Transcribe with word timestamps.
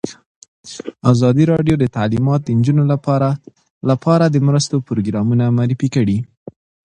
ازادي 1.11 1.43
راډیو 1.53 1.75
د 1.79 1.85
تعلیمات 1.95 2.41
د 2.43 2.49
نجونو 2.59 2.83
لپاره 2.93 3.29
لپاره 3.89 4.25
د 4.27 4.35
مرستو 4.47 4.75
پروګرامونه 4.87 5.43
معرفي 5.57 5.89
کړي. 5.95 6.17